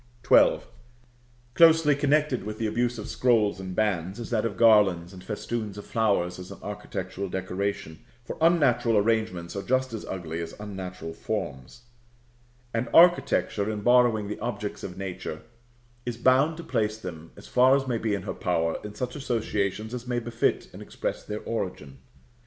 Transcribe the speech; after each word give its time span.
XII. 0.27 0.61
Closely 1.53 1.95
connected 1.95 2.43
with 2.43 2.57
the 2.57 2.65
abuse 2.65 2.97
of 2.97 3.07
scrolls 3.07 3.59
and 3.59 3.75
bands, 3.75 4.19
is 4.19 4.31
that 4.31 4.45
of 4.45 4.57
garlands 4.57 5.13
and 5.13 5.23
festoons 5.23 5.77
of 5.77 5.85
flowers 5.85 6.39
as 6.39 6.49
an 6.49 6.57
architectural 6.63 7.29
decoration, 7.29 7.99
for 8.25 8.35
unnatural 8.41 8.97
arrangements 8.97 9.55
are 9.55 9.61
just 9.61 9.93
as 9.93 10.03
ugly 10.07 10.41
as 10.41 10.55
unnatural 10.59 11.13
forms; 11.13 11.83
and 12.73 12.89
architecture, 12.95 13.69
in 13.69 13.81
borrowing 13.81 14.27
the 14.27 14.39
objects 14.39 14.81
of 14.83 14.97
nature, 14.97 15.43
is 16.03 16.17
bound 16.17 16.57
to 16.57 16.63
place 16.63 16.97
them, 16.97 17.29
as 17.37 17.45
far 17.47 17.75
as 17.75 17.87
may 17.87 17.99
be 17.99 18.15
in 18.15 18.23
her 18.23 18.33
power, 18.33 18.77
in 18.83 18.95
such 18.95 19.15
associations 19.15 19.93
as 19.93 20.07
may 20.07 20.17
befit 20.17 20.67
and 20.73 20.81
express 20.81 21.23
their 21.23 21.41
origin. 21.41 21.99